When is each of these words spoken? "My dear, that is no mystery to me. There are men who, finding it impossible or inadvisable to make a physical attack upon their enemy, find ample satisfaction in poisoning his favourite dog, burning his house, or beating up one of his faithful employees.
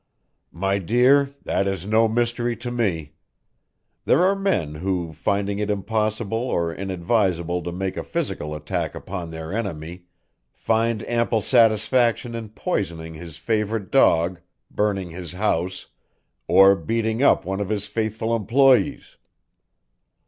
"My 0.51 0.79
dear, 0.79 1.29
that 1.43 1.67
is 1.67 1.85
no 1.85 2.07
mystery 2.07 2.55
to 2.55 2.71
me. 2.71 3.13
There 4.05 4.23
are 4.23 4.35
men 4.35 4.73
who, 4.81 5.13
finding 5.13 5.59
it 5.59 5.69
impossible 5.69 6.39
or 6.39 6.73
inadvisable 6.73 7.61
to 7.61 7.71
make 7.71 7.97
a 7.97 8.03
physical 8.03 8.55
attack 8.55 8.95
upon 8.95 9.29
their 9.29 9.53
enemy, 9.53 10.05
find 10.53 11.07
ample 11.07 11.41
satisfaction 11.43 12.33
in 12.33 12.49
poisoning 12.49 13.13
his 13.13 13.37
favourite 13.37 13.91
dog, 13.91 14.39
burning 14.71 15.11
his 15.11 15.33
house, 15.33 15.85
or 16.47 16.75
beating 16.75 17.21
up 17.21 17.45
one 17.45 17.59
of 17.59 17.69
his 17.69 17.85
faithful 17.85 18.35
employees. 18.35 19.17